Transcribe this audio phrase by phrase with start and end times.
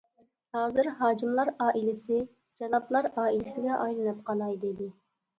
[0.57, 2.17] ھازىر ھاجىملار ئائىلىسى
[2.61, 4.89] جالاپلار ئائىلىسىگە ئايلىنىپ قالاي دېدى.